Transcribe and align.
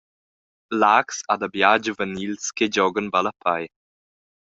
Laax 0.81 1.11
ha 1.27 1.35
dabia 1.41 1.71
giuvenils 1.83 2.43
che 2.57 2.65
giogan 2.75 3.07
ballapei. 3.13 3.63